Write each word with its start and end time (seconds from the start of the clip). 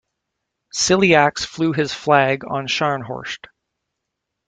Ciliax 0.75 1.45
flew 1.45 1.73
his 1.73 1.93
flag 1.93 2.43
on 2.43 2.65
"Scharnhorst". 2.65 3.45